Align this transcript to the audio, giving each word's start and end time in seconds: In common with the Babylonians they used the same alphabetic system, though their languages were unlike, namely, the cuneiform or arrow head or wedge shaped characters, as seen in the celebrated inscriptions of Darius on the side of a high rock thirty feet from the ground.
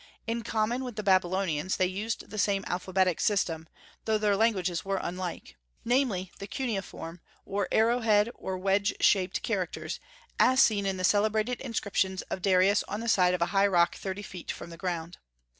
In 0.25 0.41
common 0.41 0.83
with 0.83 0.95
the 0.95 1.03
Babylonians 1.03 1.77
they 1.77 1.85
used 1.85 2.31
the 2.31 2.39
same 2.39 2.63
alphabetic 2.65 3.19
system, 3.21 3.67
though 4.05 4.17
their 4.17 4.35
languages 4.35 4.83
were 4.83 4.99
unlike, 4.99 5.55
namely, 5.85 6.31
the 6.39 6.47
cuneiform 6.47 7.21
or 7.45 7.67
arrow 7.71 7.99
head 7.99 8.31
or 8.33 8.57
wedge 8.57 8.95
shaped 8.99 9.43
characters, 9.43 9.99
as 10.39 10.59
seen 10.59 10.87
in 10.87 10.97
the 10.97 11.03
celebrated 11.03 11.61
inscriptions 11.61 12.23
of 12.33 12.41
Darius 12.41 12.81
on 12.87 12.99
the 13.01 13.07
side 13.07 13.35
of 13.35 13.43
a 13.43 13.53
high 13.53 13.67
rock 13.67 13.93
thirty 13.95 14.23
feet 14.23 14.51
from 14.51 14.71
the 14.71 14.75
ground. 14.77 15.19